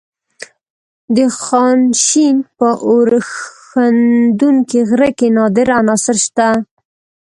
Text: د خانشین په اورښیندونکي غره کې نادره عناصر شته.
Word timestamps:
د 1.15 1.17
خانشین 1.41 2.35
په 2.57 2.67
اورښیندونکي 2.87 4.79
غره 4.89 5.09
کې 5.17 5.27
نادره 5.37 5.73
عناصر 5.81 6.15
شته. 6.25 6.47